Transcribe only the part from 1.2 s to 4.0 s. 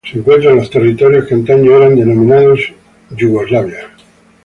que antaño eran denominados como Yugoslavia.